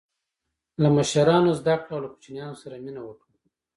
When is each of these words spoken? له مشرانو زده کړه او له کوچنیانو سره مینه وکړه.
له 0.81 0.87
مشرانو 0.97 1.51
زده 1.59 1.75
کړه 1.83 1.91
او 1.95 1.99
له 2.03 2.07
کوچنیانو 2.13 2.55
سره 2.63 2.75
مینه 2.83 3.01
وکړه. 3.03 3.33